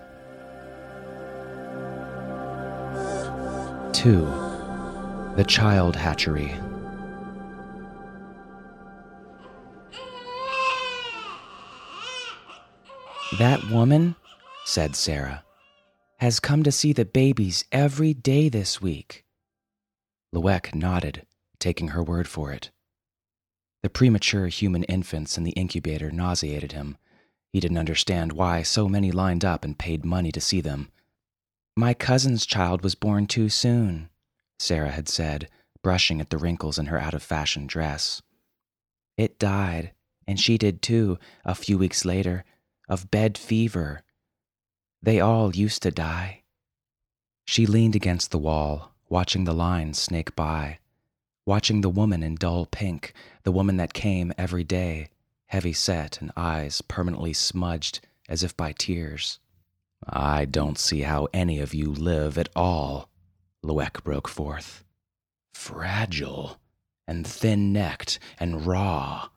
2. 3.93 4.21
The 5.37 5.45
Child 5.47 5.97
Hatchery. 5.97 6.55
That 13.39 13.69
woman, 13.71 14.15
said 14.65 14.95
Sarah, 14.95 15.43
has 16.19 16.39
come 16.39 16.63
to 16.63 16.71
see 16.71 16.93
the 16.93 17.05
babies 17.05 17.65
every 17.73 18.15
day 18.15 18.49
this 18.49 18.81
week. 18.81 19.25
Luec 20.35 20.75
nodded, 20.75 21.27
taking 21.59 21.89
her 21.89 22.03
word 22.03 22.29
for 22.29 22.53
it. 22.53 22.71
The 23.85 23.91
premature 23.91 24.47
human 24.47 24.85
infants 24.85 25.37
in 25.37 25.45
the 25.45 25.51
incubator 25.51 26.11
nauseated 26.11 26.73
him. 26.73 26.97
He 27.53 27.61
didn't 27.61 27.77
understand 27.77 28.33
why 28.33 28.63
so 28.63 28.89
many 28.89 29.13
lined 29.13 29.45
up 29.45 29.63
and 29.63 29.79
paid 29.79 30.07
money 30.07 30.33
to 30.33 30.41
see 30.41 30.63
them. 30.63 30.91
My 31.77 31.93
cousin's 31.93 32.47
child 32.47 32.83
was 32.83 32.95
born 32.95 33.27
too 33.27 33.51
soon, 33.51 34.09
Sarah 34.59 34.93
had 34.93 35.07
said, 35.07 35.51
brushing 35.83 36.19
at 36.19 36.31
the 36.31 36.39
wrinkles 36.39 36.79
in 36.79 36.87
her 36.87 36.99
out 36.99 37.13
of 37.13 37.23
fashion 37.23 37.67
dress. 37.67 38.23
It 39.19 39.39
died, 39.39 39.93
and 40.27 40.41
she 40.41 40.57
did 40.57 40.81
too, 40.81 41.19
a 41.45 41.55
few 41.55 41.77
weeks 41.77 42.07
later, 42.07 42.47
of 42.89 43.11
bed 43.11 43.37
fever. 43.37 44.01
They 45.03 45.21
all 45.21 45.55
used 45.55 45.83
to 45.83 45.91
die. 45.91 46.45
She 47.45 47.67
leaned 47.67 47.95
against 47.95 48.31
the 48.31 48.39
wall, 48.39 48.95
watching 49.11 49.45
the 49.45 49.53
lines 49.53 49.99
snake 49.99 50.35
by, 50.35 50.79
watching 51.47 51.81
the 51.81 51.91
woman 51.91 52.23
in 52.23 52.35
dull 52.37 52.67
pink, 52.67 53.13
the 53.43 53.53
woman 53.53 53.77
that 53.77 53.93
came 53.93 54.33
every 54.39 54.65
day, 54.65 55.09
heavy 55.47 55.73
set 55.73 56.21
and 56.21 56.33
eyes 56.37 56.81
permanently 56.83 57.33
smudged 57.33 58.01
as 58.29 58.43
if 58.43 58.57
by 58.57 58.73
tears. 58.73 59.39
I 60.07 60.45
don't 60.45 60.79
see 60.79 61.01
how 61.01 61.29
any 61.33 61.61
of 61.61 61.75
you 61.75 61.93
live 61.93 62.39
at 62.39 62.49
all, 62.55 63.09
Luec 63.63 64.03
broke 64.03 64.29
forth. 64.29 64.85
Fragile, 65.53 66.59
and 67.07 67.27
thin 67.27 67.73
necked, 67.73 68.19
and 68.39 68.67
raw. 68.67 69.29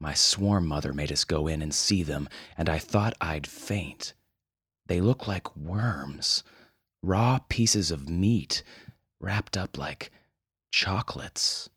My 0.00 0.14
swarm 0.14 0.66
mother 0.66 0.92
made 0.92 1.10
us 1.10 1.24
go 1.24 1.46
in 1.46 1.60
and 1.60 1.74
see 1.74 2.02
them, 2.02 2.28
and 2.56 2.68
I 2.68 2.78
thought 2.78 3.14
I'd 3.20 3.46
faint. 3.46 4.14
They 4.86 5.00
look 5.00 5.26
like 5.26 5.56
worms, 5.56 6.44
raw 7.02 7.40
pieces 7.48 7.90
of 7.90 8.08
meat, 8.08 8.62
wrapped 9.20 9.56
up 9.56 9.76
like 9.76 10.10
chocolates. 10.70 11.70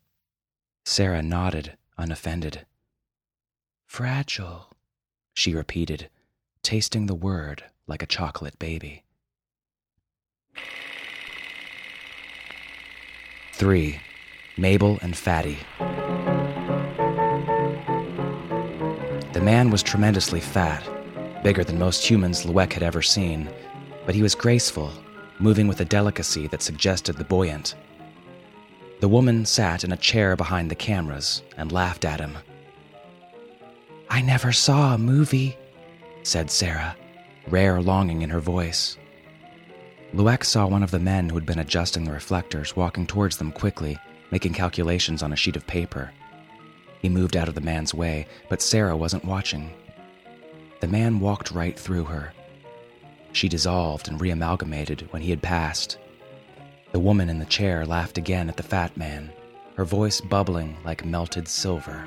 Sarah 0.86 1.22
nodded, 1.22 1.78
unoffended. 1.98 2.66
Fragile, 3.88 4.70
she 5.34 5.56
repeated, 5.56 6.10
tasting 6.64 7.06
the 7.06 7.16
word 7.16 7.64
like 7.88 8.04
a 8.04 8.08
chocolate 8.08 8.58
baby. 8.60 9.04
3. 13.54 14.00
Mabel 14.58 14.98
and 15.02 15.16
Fatty. 15.16 15.58
The 19.34 19.42
man 19.42 19.70
was 19.70 19.82
tremendously 19.82 20.40
fat, 20.40 20.84
bigger 21.44 21.64
than 21.64 21.80
most 21.80 22.06
humans 22.06 22.44
Luec 22.46 22.74
had 22.74 22.84
ever 22.84 23.02
seen, 23.02 23.50
but 24.06 24.16
he 24.16 24.22
was 24.22 24.36
graceful, 24.36 24.92
moving 25.40 25.68
with 25.68 25.80
a 25.82 25.86
delicacy 25.86 26.48
that 26.48 26.62
suggested 26.62 27.18
the 27.18 27.24
buoyant. 27.24 27.76
The 29.02 29.10
woman 29.10 29.48
sat 29.48 29.84
in 29.84 29.92
a 29.92 29.98
chair 29.98 30.36
behind 30.36 30.70
the 30.70 30.76
cameras 30.76 31.42
and 31.58 31.72
laughed 31.72 32.06
at 32.06 32.20
him. 32.20 32.38
I 34.12 34.22
never 34.22 34.52
saw 34.52 34.94
a 34.94 35.00
movie, 35.00 35.58
said 36.22 36.52
Sarah, 36.52 36.96
rare 37.48 37.82
longing 37.82 38.22
in 38.22 38.30
her 38.30 38.40
voice. 38.40 39.00
Luec 40.14 40.44
saw 40.44 40.68
one 40.68 40.84
of 40.84 40.92
the 40.92 41.00
men 41.00 41.30
who 41.30 41.36
had 41.36 41.48
been 41.48 41.58
adjusting 41.58 42.04
the 42.04 42.12
reflectors 42.12 42.76
walking 42.76 43.08
towards 43.08 43.38
them 43.38 43.52
quickly, 43.52 43.98
making 44.30 44.54
calculations 44.54 45.24
on 45.24 45.34
a 45.34 45.36
sheet 45.36 45.56
of 45.56 45.66
paper. 45.66 46.12
He 47.02 47.10
moved 47.10 47.36
out 47.36 47.48
of 47.48 47.56
the 47.56 47.62
man's 47.62 47.96
way, 47.96 48.28
but 48.50 48.62
Sarah 48.62 48.96
wasn't 48.96 49.26
watching. 49.26 49.74
The 50.80 50.88
man 50.88 51.20
walked 51.20 51.50
right 51.50 51.78
through 51.78 52.04
her. 52.04 52.34
She 53.32 53.50
dissolved 53.50 54.10
and 54.10 54.20
reamalgamated 54.20 55.12
when 55.12 55.24
he 55.24 55.32
had 55.32 55.42
passed. 55.42 55.98
The 56.92 57.00
woman 57.00 57.30
in 57.30 57.40
the 57.40 57.46
chair 57.46 57.86
laughed 57.86 58.18
again 58.18 58.50
at 58.50 58.58
the 58.58 58.64
fat 58.64 58.98
man, 58.98 59.32
her 59.76 59.86
voice 59.86 60.20
bubbling 60.20 60.76
like 60.84 61.06
melted 61.06 61.48
silver. 61.48 62.06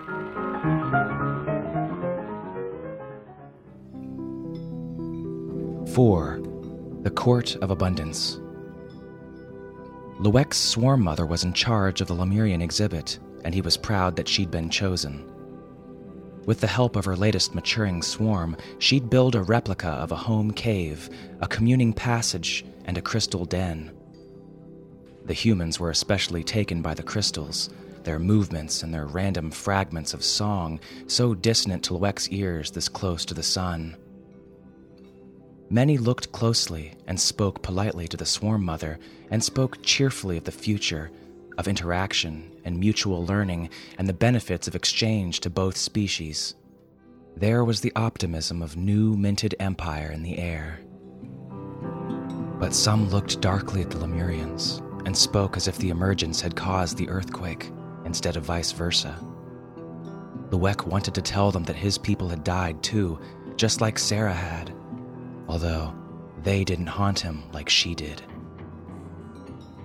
Four, 5.94 6.42
the 7.02 7.10
Court 7.10 7.56
of 7.56 7.70
Abundance. 7.70 8.40
Luec's 10.18 10.58
swarm 10.58 11.02
mother 11.02 11.24
was 11.24 11.44
in 11.44 11.54
charge 11.54 12.02
of 12.02 12.08
the 12.08 12.14
Lemurian 12.14 12.60
exhibit, 12.60 13.18
and 13.42 13.54
he 13.54 13.62
was 13.62 13.78
proud 13.78 14.16
that 14.16 14.28
she'd 14.28 14.50
been 14.50 14.68
chosen. 14.68 15.24
With 16.44 16.60
the 16.60 16.66
help 16.66 16.96
of 16.96 17.06
her 17.06 17.16
latest 17.16 17.54
maturing 17.54 18.02
swarm, 18.02 18.56
she'd 18.78 19.08
build 19.08 19.34
a 19.34 19.42
replica 19.42 19.88
of 19.88 20.12
a 20.12 20.16
home 20.16 20.50
cave, 20.50 21.08
a 21.40 21.48
communing 21.48 21.94
passage, 21.94 22.66
and 22.84 22.98
a 22.98 23.02
crystal 23.02 23.46
den. 23.46 23.90
The 25.24 25.32
humans 25.34 25.80
were 25.80 25.90
especially 25.90 26.44
taken 26.44 26.82
by 26.82 26.94
the 26.94 27.02
crystals, 27.02 27.70
their 28.02 28.18
movements 28.18 28.82
and 28.82 28.92
their 28.92 29.06
random 29.06 29.50
fragments 29.50 30.12
of 30.12 30.22
song, 30.22 30.80
so 31.06 31.34
dissonant 31.34 31.82
to 31.84 31.94
Luec's 31.94 32.28
ears 32.28 32.70
this 32.70 32.88
close 32.88 33.24
to 33.24 33.34
the 33.34 33.42
sun. 33.42 33.96
Many 35.70 35.96
looked 35.96 36.30
closely 36.30 36.94
and 37.06 37.18
spoke 37.18 37.62
politely 37.62 38.06
to 38.08 38.16
the 38.16 38.26
swarm 38.26 38.64
mother 38.64 38.98
and 39.30 39.42
spoke 39.42 39.82
cheerfully 39.82 40.36
of 40.36 40.44
the 40.44 40.52
future 40.52 41.10
of 41.56 41.68
interaction 41.68 42.50
and 42.64 42.78
mutual 42.78 43.24
learning 43.24 43.70
and 43.96 44.06
the 44.06 44.12
benefits 44.12 44.68
of 44.68 44.74
exchange 44.74 45.40
to 45.40 45.50
both 45.50 45.76
species. 45.76 46.54
There 47.36 47.64
was 47.64 47.80
the 47.80 47.92
optimism 47.96 48.62
of 48.62 48.76
new 48.76 49.16
minted 49.16 49.54
empire 49.58 50.10
in 50.12 50.22
the 50.22 50.38
air. 50.38 50.80
But 52.60 52.74
some 52.74 53.08
looked 53.08 53.40
darkly 53.40 53.82
at 53.82 53.90
the 53.90 53.98
Lemurians 53.98 54.83
and 55.04 55.16
spoke 55.16 55.56
as 55.56 55.68
if 55.68 55.78
the 55.78 55.90
emergence 55.90 56.40
had 56.40 56.56
caused 56.56 56.96
the 56.96 57.08
earthquake 57.08 57.70
instead 58.04 58.36
of 58.36 58.44
vice 58.44 58.72
versa. 58.72 59.18
Luec 60.50 60.86
wanted 60.86 61.14
to 61.14 61.22
tell 61.22 61.50
them 61.50 61.64
that 61.64 61.76
his 61.76 61.98
people 61.98 62.28
had 62.28 62.44
died 62.44 62.82
too, 62.82 63.18
just 63.56 63.80
like 63.80 63.98
Sarah 63.98 64.32
had, 64.32 64.72
although 65.48 65.94
they 66.42 66.64
didn't 66.64 66.86
haunt 66.86 67.20
him 67.20 67.42
like 67.52 67.68
she 67.68 67.94
did. 67.94 68.22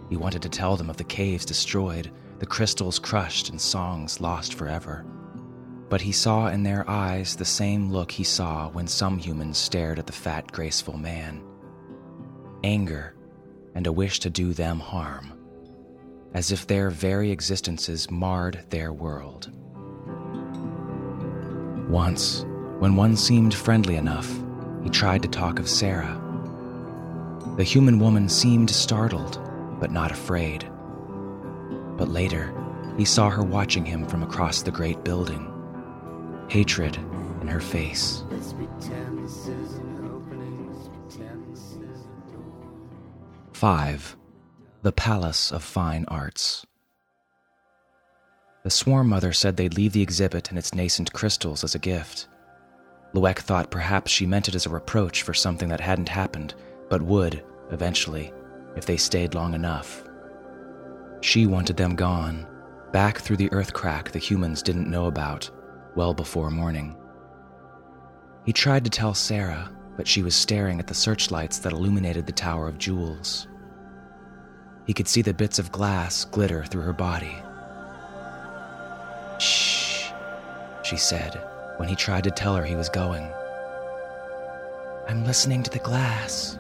He 0.09 0.17
wanted 0.17 0.41
to 0.41 0.49
tell 0.49 0.75
them 0.75 0.89
of 0.89 0.97
the 0.97 1.03
caves 1.03 1.45
destroyed, 1.45 2.11
the 2.39 2.45
crystals 2.45 2.99
crushed, 2.99 3.49
and 3.49 3.59
songs 3.59 4.19
lost 4.21 4.55
forever. 4.55 5.05
But 5.89 6.01
he 6.01 6.11
saw 6.11 6.47
in 6.47 6.63
their 6.63 6.89
eyes 6.89 7.35
the 7.35 7.45
same 7.45 7.91
look 7.91 8.11
he 8.11 8.23
saw 8.23 8.69
when 8.69 8.88
some 8.88 9.17
humans 9.17 9.57
stared 9.57 9.99
at 9.99 10.07
the 10.07 10.13
fat, 10.13 10.51
graceful 10.51 10.97
man 10.97 11.43
anger 12.63 13.15
and 13.79 13.88
a 13.88 13.93
wish 13.93 14.19
to 14.19 14.29
do 14.29 14.53
them 14.53 14.77
harm, 14.77 15.31
as 16.33 16.51
if 16.51 16.67
their 16.67 16.89
very 16.89 17.31
existences 17.31 18.12
marred 18.12 18.62
their 18.71 18.91
world. 18.91 19.50
Once, 21.89 22.43
when 22.79 22.98
one 22.98 23.15
seemed 23.15 23.53
friendly 23.53 23.95
enough, 23.95 24.29
he 24.83 24.89
tried 24.89 25.21
to 25.21 25.29
talk 25.29 25.59
of 25.59 25.69
Sarah. 25.69 26.21
The 27.55 27.63
human 27.63 28.00
woman 28.00 28.27
seemed 28.27 28.69
startled 28.69 29.39
but 29.79 29.91
not 29.91 30.12
afraid. 30.12 30.69
But 31.95 32.09
later, 32.09 32.53
he 32.98 33.05
saw 33.05 33.29
her 33.29 33.43
watching 33.43 33.86
him 33.86 34.05
from 34.05 34.24
across 34.24 34.62
the 34.62 34.71
great 34.71 35.05
building. 35.05 35.50
Hatred 36.50 36.98
in 37.39 37.48
her 37.48 37.62
face. 37.62 38.25
5. 43.60 44.16
The 44.84 44.94
Palace 44.94 45.51
of 45.51 45.62
Fine 45.62 46.06
Arts. 46.08 46.66
The 48.63 48.70
swarm 48.70 49.10
mother 49.10 49.34
said 49.34 49.58
they'd 49.58 49.74
leave 49.74 49.92
the 49.92 50.01
exhibit 50.01 50.48
and 50.48 50.58
its 50.58 50.74
nascent 50.74 51.12
crystals 51.12 51.66
as 51.66 51.75
a 51.75 51.80
gift. 51.80 52.30
Luec 53.13 53.39
thought 53.39 53.70
perhaps 53.70 54.13
she 54.13 54.25
meant 54.25 54.48
it 54.48 54.56
as 54.56 54.66
a 54.66 54.70
reproach 54.70 55.24
for 55.24 55.34
something 55.34 55.68
that 55.68 55.82
hadn't 55.82 56.08
happened, 56.08 56.56
but 56.89 57.01
would, 57.01 57.44
eventually, 57.70 58.32
if 58.78 58.86
they 58.86 58.96
stayed 58.96 59.36
long 59.36 59.54
enough. 59.54 60.06
She 61.20 61.46
wanted 61.46 61.75
them 61.75 61.98
gone, 61.98 62.48
back 62.94 63.18
through 63.18 63.36
the 63.36 63.51
earth 63.51 63.74
crack 63.74 64.12
the 64.12 64.20
humans 64.20 64.63
didn't 64.63 64.89
know 64.89 65.08
about, 65.08 65.51
well 65.98 66.13
before 66.13 66.50
morning. 66.50 66.96
He 68.46 68.54
tried 68.54 68.86
to 68.86 68.89
tell 68.89 69.13
Sarah, 69.13 69.70
but 70.00 70.08
she 70.08 70.24
was 70.24 70.34
staring 70.34 70.79
at 70.79 70.88
the 70.88 70.94
searchlights 70.94 71.60
that 71.60 71.74
illuminated 71.74 72.25
the 72.25 72.32
Tower 72.32 72.70
of 72.70 72.77
Jewels. 72.77 73.50
He 74.88 74.94
could 74.94 75.10
see 75.10 75.22
the 75.22 75.34
bits 75.34 75.60
of 75.60 75.74
glass 75.74 76.24
glitter 76.24 76.63
through 76.63 76.84
her 76.84 76.94
body. 76.94 77.36
Shh, 79.39 80.10
she 80.84 80.96
said 80.96 81.41
when 81.75 81.89
he 81.89 81.98
tried 81.98 82.24
to 82.24 82.32
tell 82.32 82.56
her 82.56 82.63
he 82.63 82.77
was 82.77 82.88
going. 82.88 83.29
I'm 85.10 85.25
listening 85.25 85.63
to 85.63 85.70
the 85.70 85.79
glass. 85.79 86.58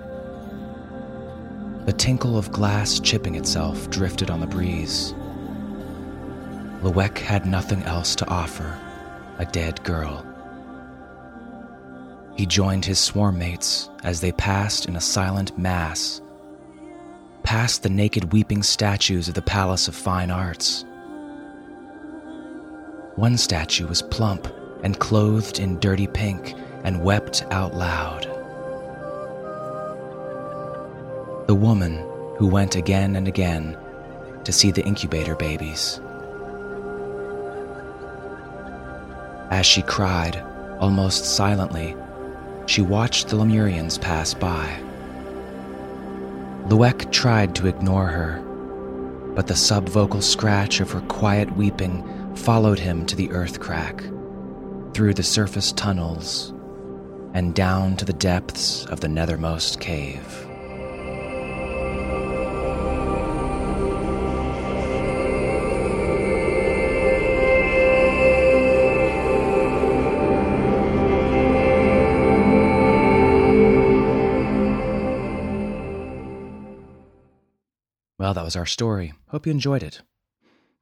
The 1.85 1.93
tinkle 1.93 2.37
of 2.37 2.51
glass 2.51 2.99
chipping 2.99 3.35
itself 3.35 3.89
drifted 3.89 4.29
on 4.29 4.41
the 4.41 4.47
breeze. 4.47 5.13
Luec 6.83 7.17
had 7.17 7.45
nothing 7.45 7.83
else 7.83 8.17
to 8.17 8.27
offer 8.27 8.77
a 9.37 9.45
dead 9.45 9.81
girl. 9.85 10.28
He 12.39 12.45
joined 12.45 12.85
his 12.85 12.99
swarm 12.99 13.37
mates 13.37 13.89
as 14.01 14.21
they 14.21 14.31
passed 14.31 14.85
in 14.85 14.95
a 14.95 15.01
silent 15.01 15.57
mass 15.57 16.21
past 17.43 17.83
the 17.83 17.89
naked 17.89 18.31
weeping 18.31 18.63
statues 18.63 19.27
of 19.27 19.33
the 19.33 19.41
Palace 19.41 19.89
of 19.89 19.93
Fine 19.93 20.31
Arts. 20.31 20.85
One 23.17 23.35
statue 23.35 23.87
was 23.87 24.03
plump 24.03 24.47
and 24.83 24.97
clothed 24.99 25.59
in 25.59 25.81
dirty 25.81 26.07
pink 26.07 26.55
and 26.85 27.03
wept 27.03 27.43
out 27.51 27.75
loud. 27.75 28.23
The 31.47 31.55
woman 31.55 31.97
who 32.37 32.47
went 32.47 32.77
again 32.77 33.17
and 33.17 33.27
again 33.27 33.77
to 34.45 34.53
see 34.53 34.71
the 34.71 34.85
incubator 34.85 35.35
babies. 35.35 35.99
As 39.51 39.65
she 39.65 39.81
cried, 39.81 40.41
almost 40.79 41.25
silently, 41.25 41.97
she 42.69 42.83
watched 42.83 43.29
the 43.29 43.35
Lemurians 43.35 43.99
pass 43.99 44.35
by. 44.35 44.79
Luec 46.67 47.11
tried 47.11 47.55
to 47.55 47.65
ignore 47.65 48.05
her, 48.05 48.39
but 49.33 49.47
the 49.47 49.55
subvocal 49.55 50.21
scratch 50.21 50.79
of 50.79 50.91
her 50.91 51.01
quiet 51.01 51.51
weeping 51.55 52.05
followed 52.35 52.77
him 52.77 53.07
to 53.07 53.15
the 53.15 53.31
earth 53.31 53.59
crack, 53.59 54.03
through 54.93 55.15
the 55.15 55.23
surface 55.23 55.71
tunnels, 55.71 56.53
and 57.33 57.55
down 57.55 57.97
to 57.97 58.05
the 58.05 58.13
depths 58.13 58.85
of 58.85 58.99
the 58.99 59.07
nethermost 59.07 59.79
cave. 59.79 60.48
That 78.39 78.45
was 78.45 78.55
our 78.55 78.65
story. 78.65 79.11
Hope 79.27 79.45
you 79.45 79.51
enjoyed 79.51 79.83
it. 79.83 80.01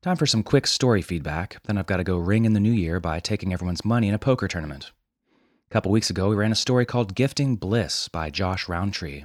Time 0.04 0.16
for 0.16 0.28
some 0.28 0.44
quick 0.44 0.68
story 0.68 1.02
feedback, 1.02 1.58
then 1.64 1.80
I've 1.80 1.88
got 1.88 1.98
to 1.98 2.04
go 2.04 2.20
ring 2.20 2.46
in 2.46 2.54
the 2.54 2.60
new 2.60 2.72
year 2.72 3.00
by 3.00 3.20
taking 3.20 3.52
everyone's 3.52 3.84
money 3.84 4.08
in 4.08 4.14
a 4.14 4.20
poker 4.20 4.48
tournament. 4.48 4.92
A 5.66 5.74
couple 5.74 5.92
weeks 5.92 6.12
ago, 6.12 6.30
we 6.30 6.36
ran 6.36 6.52
a 6.52 6.56
story 6.56 6.86
called 6.86 7.16
Gifting 7.16 7.56
Bliss 7.56 8.10
by 8.10 8.30
Josh 8.30 8.70
Rountree. 8.70 9.24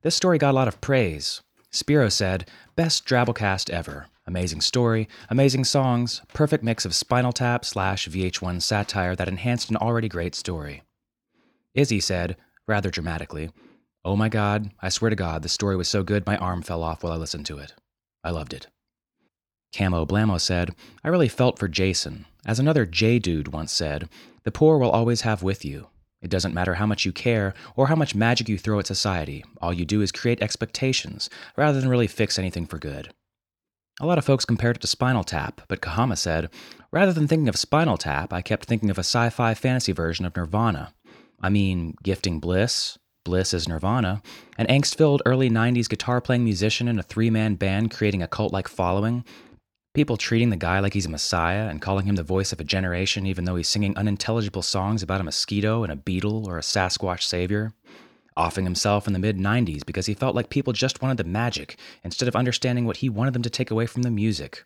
This 0.00 0.14
story 0.14 0.38
got 0.38 0.52
a 0.52 0.56
lot 0.56 0.66
of 0.66 0.80
praise. 0.80 1.42
Spiro 1.70 2.08
said, 2.08 2.48
Best 2.74 3.04
Drabblecast 3.04 3.68
ever. 3.68 4.06
Amazing 4.26 4.62
story, 4.62 5.06
amazing 5.28 5.64
songs, 5.64 6.22
perfect 6.32 6.64
mix 6.64 6.86
of 6.86 6.94
Spinal 6.94 7.32
Tap 7.34 7.66
slash 7.66 8.08
VH1 8.08 8.62
satire 8.62 9.14
that 9.14 9.28
enhanced 9.28 9.68
an 9.68 9.76
already 9.76 10.08
great 10.08 10.34
story. 10.34 10.84
Izzy 11.74 12.00
said, 12.00 12.38
rather 12.66 12.88
dramatically, 12.88 13.50
Oh 14.08 14.16
my 14.16 14.30
God, 14.30 14.70
I 14.80 14.88
swear 14.88 15.10
to 15.10 15.16
God, 15.16 15.42
the 15.42 15.50
story 15.50 15.76
was 15.76 15.86
so 15.86 16.02
good 16.02 16.24
my 16.24 16.38
arm 16.38 16.62
fell 16.62 16.82
off 16.82 17.02
while 17.02 17.12
I 17.12 17.16
listened 17.16 17.44
to 17.44 17.58
it. 17.58 17.74
I 18.24 18.30
loved 18.30 18.54
it. 18.54 18.66
Camo 19.76 20.06
Blamo 20.06 20.40
said, 20.40 20.74
I 21.04 21.08
really 21.08 21.28
felt 21.28 21.58
for 21.58 21.68
Jason. 21.68 22.24
As 22.46 22.58
another 22.58 22.86
J 22.86 23.18
dude 23.18 23.48
once 23.48 23.70
said, 23.70 24.08
the 24.44 24.50
poor 24.50 24.78
will 24.78 24.88
always 24.88 25.20
have 25.20 25.42
with 25.42 25.62
you. 25.62 25.88
It 26.22 26.30
doesn't 26.30 26.54
matter 26.54 26.76
how 26.76 26.86
much 26.86 27.04
you 27.04 27.12
care 27.12 27.52
or 27.76 27.88
how 27.88 27.96
much 27.96 28.14
magic 28.14 28.48
you 28.48 28.56
throw 28.56 28.78
at 28.78 28.86
society. 28.86 29.44
All 29.60 29.74
you 29.74 29.84
do 29.84 30.00
is 30.00 30.10
create 30.10 30.40
expectations 30.42 31.28
rather 31.54 31.78
than 31.78 31.90
really 31.90 32.06
fix 32.06 32.38
anything 32.38 32.64
for 32.64 32.78
good. 32.78 33.12
A 34.00 34.06
lot 34.06 34.16
of 34.16 34.24
folks 34.24 34.46
compared 34.46 34.76
it 34.76 34.80
to 34.80 34.86
Spinal 34.86 35.22
Tap, 35.22 35.60
but 35.68 35.82
Kahama 35.82 36.16
said, 36.16 36.48
rather 36.90 37.12
than 37.12 37.28
thinking 37.28 37.48
of 37.50 37.58
Spinal 37.58 37.98
Tap, 37.98 38.32
I 38.32 38.40
kept 38.40 38.64
thinking 38.64 38.88
of 38.88 38.96
a 38.96 39.00
sci 39.00 39.28
fi 39.28 39.52
fantasy 39.52 39.92
version 39.92 40.24
of 40.24 40.34
Nirvana. 40.34 40.94
I 41.42 41.50
mean, 41.50 41.94
gifting 42.02 42.40
bliss, 42.40 42.96
Bliss 43.28 43.52
as 43.52 43.68
Nirvana, 43.68 44.22
an 44.56 44.66
angst 44.68 44.94
filled 44.94 45.20
early 45.26 45.50
90s 45.50 45.86
guitar 45.86 46.18
playing 46.18 46.44
musician 46.44 46.88
in 46.88 46.98
a 46.98 47.02
three 47.02 47.28
man 47.28 47.56
band 47.56 47.90
creating 47.90 48.22
a 48.22 48.26
cult 48.26 48.54
like 48.54 48.66
following, 48.66 49.22
people 49.92 50.16
treating 50.16 50.48
the 50.48 50.56
guy 50.56 50.80
like 50.80 50.94
he's 50.94 51.04
a 51.04 51.10
messiah 51.10 51.68
and 51.68 51.82
calling 51.82 52.06
him 52.06 52.16
the 52.16 52.22
voice 52.22 52.54
of 52.54 52.60
a 52.60 52.64
generation 52.64 53.26
even 53.26 53.44
though 53.44 53.56
he's 53.56 53.68
singing 53.68 53.94
unintelligible 53.98 54.62
songs 54.62 55.02
about 55.02 55.20
a 55.20 55.24
mosquito 55.24 55.82
and 55.82 55.92
a 55.92 55.96
beetle 55.96 56.48
or 56.48 56.56
a 56.56 56.62
Sasquatch 56.62 57.22
savior, 57.22 57.74
offing 58.34 58.64
himself 58.64 59.06
in 59.06 59.12
the 59.12 59.18
mid 59.18 59.36
90s 59.36 59.84
because 59.84 60.06
he 60.06 60.14
felt 60.14 60.34
like 60.34 60.48
people 60.48 60.72
just 60.72 61.02
wanted 61.02 61.18
the 61.18 61.24
magic 61.24 61.78
instead 62.04 62.28
of 62.28 62.36
understanding 62.36 62.86
what 62.86 62.96
he 62.96 63.10
wanted 63.10 63.34
them 63.34 63.42
to 63.42 63.50
take 63.50 63.70
away 63.70 63.84
from 63.84 64.04
the 64.04 64.10
music. 64.10 64.64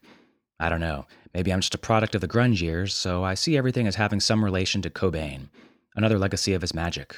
I 0.60 0.68
don't 0.68 0.78
know, 0.78 1.06
maybe 1.34 1.52
I'm 1.52 1.62
just 1.62 1.74
a 1.74 1.78
product 1.78 2.14
of 2.14 2.20
the 2.20 2.28
grunge 2.28 2.60
years, 2.60 2.94
so 2.94 3.24
I 3.24 3.34
see 3.34 3.56
everything 3.56 3.88
as 3.88 3.96
having 3.96 4.20
some 4.20 4.44
relation 4.44 4.82
to 4.82 4.90
Cobain, 4.90 5.48
another 5.96 6.16
legacy 6.16 6.54
of 6.54 6.62
his 6.62 6.72
magic. 6.72 7.16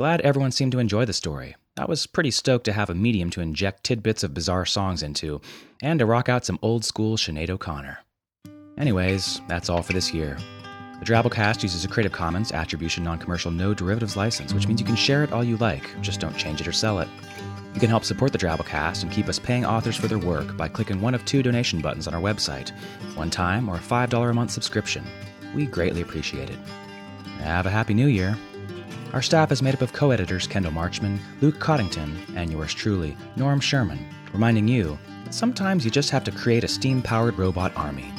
Glad 0.00 0.22
everyone 0.22 0.50
seemed 0.50 0.72
to 0.72 0.78
enjoy 0.78 1.04
the 1.04 1.12
story. 1.12 1.56
I 1.76 1.84
was 1.84 2.06
pretty 2.06 2.30
stoked 2.30 2.64
to 2.64 2.72
have 2.72 2.88
a 2.88 2.94
medium 2.94 3.28
to 3.32 3.42
inject 3.42 3.84
tidbits 3.84 4.22
of 4.24 4.32
bizarre 4.32 4.64
songs 4.64 5.02
into, 5.02 5.42
and 5.82 5.98
to 5.98 6.06
rock 6.06 6.26
out 6.26 6.46
some 6.46 6.58
old 6.62 6.86
school 6.86 7.18
Sinead 7.18 7.50
O'Connor. 7.50 7.98
Anyways, 8.78 9.42
that's 9.46 9.68
all 9.68 9.82
for 9.82 9.92
this 9.92 10.14
year. 10.14 10.38
The 11.00 11.04
Drabblecast 11.04 11.62
uses 11.62 11.84
a 11.84 11.88
Creative 11.88 12.12
Commons 12.12 12.50
Attribution 12.50 13.04
Non 13.04 13.18
Commercial 13.18 13.50
No 13.50 13.74
Derivatives 13.74 14.16
license, 14.16 14.54
which 14.54 14.66
means 14.66 14.80
you 14.80 14.86
can 14.86 14.96
share 14.96 15.22
it 15.22 15.34
all 15.34 15.44
you 15.44 15.58
like, 15.58 15.84
just 16.00 16.18
don't 16.18 16.34
change 16.34 16.62
it 16.62 16.66
or 16.66 16.72
sell 16.72 16.98
it. 17.00 17.08
You 17.74 17.80
can 17.80 17.90
help 17.90 18.04
support 18.04 18.32
the 18.32 18.38
Drabblecast 18.38 19.02
and 19.02 19.12
keep 19.12 19.28
us 19.28 19.38
paying 19.38 19.66
authors 19.66 19.96
for 19.96 20.08
their 20.08 20.18
work 20.18 20.56
by 20.56 20.68
clicking 20.68 21.02
one 21.02 21.14
of 21.14 21.26
two 21.26 21.42
donation 21.42 21.82
buttons 21.82 22.08
on 22.08 22.14
our 22.14 22.22
website 22.22 22.72
one 23.16 23.28
time 23.28 23.68
or 23.68 23.76
a 23.76 23.80
$5 23.80 24.30
a 24.30 24.32
month 24.32 24.50
subscription. 24.50 25.04
We 25.54 25.66
greatly 25.66 26.00
appreciate 26.00 26.48
it. 26.48 26.58
Have 27.40 27.66
a 27.66 27.70
Happy 27.70 27.92
New 27.92 28.06
Year! 28.06 28.38
Our 29.12 29.22
staff 29.22 29.50
is 29.50 29.60
made 29.60 29.74
up 29.74 29.82
of 29.82 29.92
co 29.92 30.12
editors 30.12 30.46
Kendall 30.46 30.70
Marchman, 30.70 31.18
Luke 31.40 31.58
Coddington, 31.58 32.16
and 32.36 32.50
yours 32.50 32.72
truly, 32.72 33.16
Norm 33.34 33.58
Sherman, 33.58 34.06
reminding 34.32 34.68
you 34.68 34.96
that 35.24 35.34
sometimes 35.34 35.84
you 35.84 35.90
just 35.90 36.10
have 36.10 36.22
to 36.24 36.30
create 36.30 36.62
a 36.62 36.68
steam 36.68 37.02
powered 37.02 37.36
robot 37.36 37.72
army. 37.76 38.12